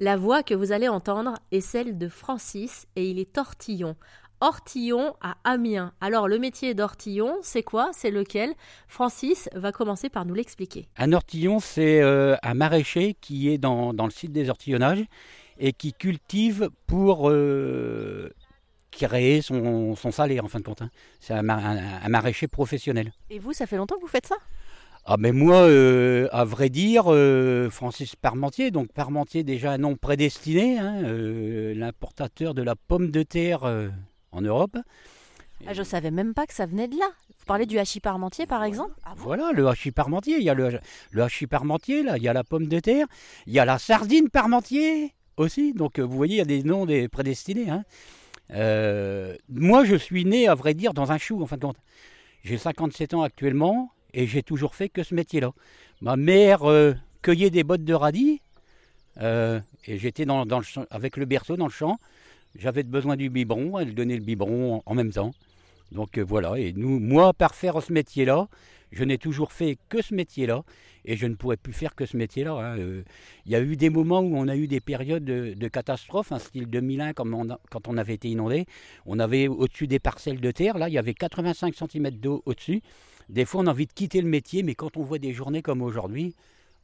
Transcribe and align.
La 0.00 0.16
voix 0.16 0.44
que 0.44 0.54
vous 0.54 0.70
allez 0.70 0.86
entendre 0.88 1.34
est 1.50 1.60
celle 1.60 1.98
de 1.98 2.06
Francis 2.06 2.86
et 2.94 3.10
il 3.10 3.18
est 3.18 3.32
tortillon. 3.32 3.96
Ortillon 4.40 5.16
à 5.20 5.38
Amiens. 5.42 5.92
Alors 6.00 6.28
le 6.28 6.38
métier 6.38 6.72
d'ortillon, 6.72 7.36
c'est 7.42 7.64
quoi? 7.64 7.90
C'est 7.92 8.12
lequel? 8.12 8.54
Francis 8.86 9.48
va 9.54 9.72
commencer 9.72 10.08
par 10.08 10.24
nous 10.24 10.34
l'expliquer. 10.34 10.86
Un 10.96 11.12
ortillon, 11.12 11.58
c'est 11.58 12.00
euh, 12.00 12.36
un 12.44 12.54
maraîcher 12.54 13.16
qui 13.20 13.48
est 13.48 13.58
dans, 13.58 13.92
dans, 13.92 14.04
le 14.04 14.12
site 14.12 14.30
des 14.30 14.50
ortillonnages 14.50 15.04
et 15.58 15.72
qui 15.72 15.92
cultive 15.92 16.70
pour 16.86 17.28
euh, 17.28 18.32
créer 18.92 19.42
son, 19.42 19.96
son, 19.96 20.12
salaire 20.12 20.44
en 20.44 20.48
fin 20.48 20.60
de 20.60 20.64
compte. 20.64 20.82
Hein. 20.82 20.90
C'est 21.18 21.34
un, 21.34 21.48
un, 21.48 22.02
un, 22.04 22.08
maraîcher 22.08 22.46
professionnel. 22.46 23.12
Et 23.30 23.40
vous, 23.40 23.52
ça 23.52 23.66
fait 23.66 23.76
longtemps 23.76 23.96
que 23.96 24.02
vous 24.02 24.06
faites 24.06 24.26
ça? 24.26 24.36
Ah 25.10 25.16
mais 25.18 25.32
moi, 25.32 25.62
euh, 25.62 26.28
à 26.32 26.44
vrai 26.44 26.68
dire, 26.68 27.04
euh, 27.06 27.70
Francis 27.70 28.14
Parmentier, 28.14 28.70
donc 28.70 28.92
Parmentier 28.92 29.42
déjà 29.42 29.72
un 29.72 29.78
nom 29.78 29.96
prédestiné, 29.96 30.78
hein, 30.78 31.02
euh, 31.02 31.72
l'importateur 31.74 32.52
de 32.52 32.60
la 32.60 32.76
pomme 32.76 33.10
de 33.10 33.22
terre 33.22 33.62
en 34.32 34.42
Europe. 34.42 34.76
Ah, 35.66 35.72
je 35.72 35.82
savais 35.82 36.10
même 36.10 36.34
pas 36.34 36.46
que 36.46 36.52
ça 36.52 36.66
venait 36.66 36.88
de 36.88 36.98
là. 36.98 37.06
Vous 37.38 37.46
parlez 37.46 37.64
du 37.64 37.78
hachis 37.78 38.00
parmentier 38.00 38.44
par 38.44 38.62
exemple? 38.64 38.92
Ah 39.02 39.14
Voilà, 39.16 39.52
le 39.54 39.66
hachis 39.66 39.92
parmentier. 39.92 40.36
Il 40.40 40.44
y 40.44 40.50
a 40.50 40.54
le, 40.54 40.78
le 41.10 41.22
hachis 41.22 41.46
parmentier, 41.46 42.02
là, 42.02 42.18
il 42.18 42.22
y 42.22 42.28
a 42.28 42.34
la 42.34 42.44
pomme 42.44 42.66
de 42.66 42.78
terre, 42.78 43.06
il 43.46 43.54
y 43.54 43.58
a 43.58 43.64
la 43.64 43.78
sardine 43.78 44.28
parmentier 44.28 45.14
aussi. 45.38 45.72
Donc 45.72 45.98
vous 45.98 46.14
voyez, 46.18 46.34
il 46.34 46.38
y 46.38 46.42
a 46.42 46.44
des 46.44 46.62
noms 46.62 46.84
des 46.84 47.08
prédestinés. 47.08 47.70
Hein. 47.70 47.82
moi, 49.48 49.84
je 49.84 49.96
suis 49.96 50.26
né, 50.26 50.48
à 50.48 50.54
vrai 50.54 50.74
dire, 50.74 50.92
dans 50.92 51.12
un 51.12 51.18
chou, 51.18 51.42
en 51.42 51.46
fin 51.46 51.56
de 51.56 51.62
compte. 51.62 51.78
J'ai 52.44 52.58
57 52.58 53.14
ans 53.14 53.22
actuellement 53.22 53.90
et 54.14 54.26
j'ai 54.26 54.42
toujours 54.42 54.74
fait 54.74 54.88
que 54.88 55.02
ce 55.02 55.14
métier-là. 55.14 55.52
Ma 56.00 56.16
mère 56.16 56.64
euh, 56.64 56.94
cueillait 57.22 57.50
des 57.50 57.64
bottes 57.64 57.84
de 57.84 57.94
radis 57.94 58.40
euh, 59.20 59.60
et 59.86 59.98
j'étais 59.98 60.24
dans, 60.24 60.44
avec 60.90 61.16
le 61.16 61.24
berceau 61.24 61.56
dans 61.56 61.66
le 61.66 61.72
champ. 61.72 61.98
J'avais 62.58 62.82
besoin 62.82 63.16
du 63.16 63.30
biberon, 63.30 63.78
elle 63.78 63.94
donnait 63.94 64.16
le 64.16 64.22
biberon 64.22 64.82
en, 64.84 64.94
même 64.94 65.12
temps. 65.12 65.32
Donc 65.92 66.18
euh, 66.18 66.22
voilà, 66.22 66.58
et 66.58 66.72
nous, 66.72 66.98
moi, 66.98 67.32
par 67.32 67.54
faire 67.54 67.82
ce 67.82 67.92
métier-là, 67.92 68.48
je 68.92 69.04
n'ai 69.04 69.18
toujours 69.18 69.52
fait 69.52 69.78
que 69.88 70.02
ce 70.02 70.14
métier-là 70.14 70.62
et 71.04 71.16
je 71.16 71.26
ne 71.26 71.34
pourrais 71.34 71.56
plus 71.56 71.72
faire 71.72 71.94
que 71.94 72.06
ce 72.06 72.16
métier-là. 72.16 72.52
Hein. 72.52 72.76
Il 73.46 73.52
y 73.52 73.54
a 73.54 73.60
eu 73.60 73.76
des 73.76 73.90
moments 73.90 74.20
où 74.20 74.36
on 74.36 74.48
a 74.48 74.56
eu 74.56 74.66
des 74.66 74.80
périodes 74.80 75.24
de, 75.24 75.54
de 75.54 75.68
catastrophe, 75.68 76.32
un 76.32 76.38
style 76.38 76.66
2001 76.66 77.12
comme 77.12 77.34
on 77.34 77.50
a, 77.50 77.60
quand 77.70 77.88
on 77.88 77.96
avait 77.96 78.14
été 78.14 78.28
inondé. 78.28 78.66
On 79.06 79.18
avait 79.18 79.48
au-dessus 79.48 79.86
des 79.86 79.98
parcelles 79.98 80.40
de 80.40 80.50
terre, 80.50 80.78
là 80.78 80.88
il 80.88 80.94
y 80.94 80.98
avait 80.98 81.14
85 81.14 81.74
cm 81.74 82.10
d'eau 82.10 82.42
au-dessus. 82.46 82.82
Des 83.28 83.44
fois, 83.44 83.60
on 83.60 83.66
a 83.66 83.70
envie 83.70 83.86
de 83.86 83.92
quitter 83.92 84.22
le 84.22 84.28
métier, 84.28 84.62
mais 84.62 84.74
quand 84.74 84.96
on 84.96 85.02
voit 85.02 85.18
des 85.18 85.32
journées 85.32 85.60
comme 85.60 85.82
aujourd'hui, 85.82 86.34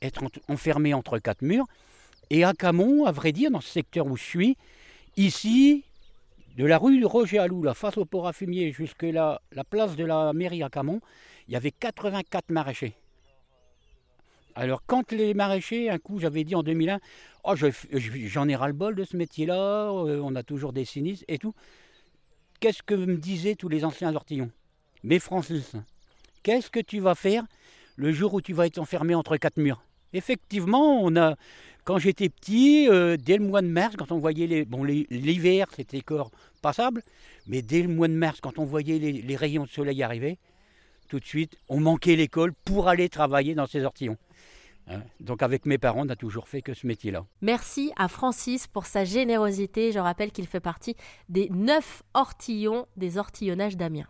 être 0.00 0.24
enfermé 0.48 0.94
entre 0.94 1.18
quatre 1.18 1.42
murs, 1.42 1.66
et 2.30 2.44
à 2.44 2.54
Camon, 2.54 3.04
à 3.04 3.12
vrai 3.12 3.32
dire, 3.32 3.50
dans 3.50 3.60
ce 3.60 3.68
secteur 3.68 4.06
où 4.06 4.16
je 4.16 4.22
suis, 4.22 4.56
ici, 5.16 5.84
de 6.60 6.66
la 6.66 6.76
rue 6.76 7.02
Roger 7.06 7.38
Alou, 7.38 7.62
la 7.62 7.72
face 7.72 7.96
au 7.96 8.04
port 8.04 8.26
à 8.26 8.34
fumier, 8.34 8.70
jusque 8.70 9.04
la, 9.04 9.40
la 9.52 9.64
place 9.64 9.96
de 9.96 10.04
la 10.04 10.34
mairie 10.34 10.62
à 10.62 10.68
Camon, 10.68 11.00
il 11.48 11.54
y 11.54 11.56
avait 11.56 11.70
84 11.70 12.50
maraîchers. 12.50 12.92
Alors, 14.54 14.82
quand 14.84 15.10
les 15.10 15.32
maraîchers, 15.32 15.88
un 15.88 15.98
coup, 15.98 16.18
j'avais 16.18 16.44
dit 16.44 16.54
en 16.54 16.62
2001, 16.62 17.00
oh, 17.44 17.54
j'en 17.56 18.48
ai 18.48 18.56
ras-le-bol 18.56 18.94
de 18.94 19.04
ce 19.04 19.16
métier-là, 19.16 19.90
euh, 19.90 20.20
on 20.22 20.34
a 20.34 20.42
toujours 20.42 20.74
des 20.74 20.84
sinistres 20.84 21.24
et 21.28 21.38
tout. 21.38 21.54
Qu'est-ce 22.60 22.82
que 22.82 22.94
me 22.94 23.16
disaient 23.16 23.54
tous 23.54 23.70
les 23.70 23.86
anciens 23.86 24.14
ortillons? 24.14 24.50
Mais 25.02 25.18
Francis, 25.18 25.76
Qu'est-ce 26.42 26.70
que 26.70 26.80
tu 26.80 27.00
vas 27.00 27.14
faire 27.14 27.44
le 27.96 28.12
jour 28.12 28.34
où 28.34 28.42
tu 28.42 28.52
vas 28.52 28.66
être 28.66 28.78
enfermé 28.78 29.14
entre 29.14 29.38
quatre 29.38 29.56
murs? 29.56 29.82
Effectivement, 30.12 31.02
on 31.02 31.16
a, 31.16 31.36
quand 31.84 31.98
j'étais 31.98 32.28
petit, 32.28 32.88
euh, 32.88 33.16
dès 33.16 33.36
le 33.36 33.44
mois 33.44 33.62
de 33.62 33.68
mars, 33.68 33.96
quand 33.96 34.12
on 34.12 34.18
voyait 34.18 34.46
les, 34.46 34.64
bon, 34.64 34.84
l'hiver, 34.84 35.68
c'était 35.74 35.98
encore 35.98 36.30
passable, 36.62 37.02
mais 37.46 37.62
dès 37.62 37.82
le 37.82 37.88
mois 37.88 38.08
de 38.08 38.14
mars, 38.14 38.40
quand 38.40 38.58
on 38.58 38.64
voyait 38.64 38.98
les, 38.98 39.12
les 39.12 39.36
rayons 39.36 39.64
de 39.64 39.68
soleil 39.68 40.02
arriver, 40.02 40.38
tout 41.08 41.18
de 41.18 41.24
suite, 41.24 41.56
on 41.68 41.80
manquait 41.80 42.16
l'école 42.16 42.52
pour 42.64 42.88
aller 42.88 43.08
travailler 43.08 43.54
dans 43.54 43.66
ces 43.66 43.84
ortillons. 43.84 44.16
Hein. 44.88 45.02
Donc 45.20 45.42
avec 45.42 45.66
mes 45.66 45.78
parents, 45.78 46.06
on 46.06 46.08
a 46.08 46.16
toujours 46.16 46.48
fait 46.48 46.62
que 46.62 46.74
ce 46.74 46.86
métier-là. 46.86 47.24
Merci 47.42 47.92
à 47.96 48.08
Francis 48.08 48.66
pour 48.66 48.86
sa 48.86 49.04
générosité. 49.04 49.92
Je 49.92 49.98
rappelle 49.98 50.32
qu'il 50.32 50.46
fait 50.46 50.60
partie 50.60 50.96
des 51.28 51.48
neuf 51.50 52.02
ortillons 52.14 52.86
des 52.96 53.18
ortillonnages 53.18 53.76
d'Amiens. 53.76 54.08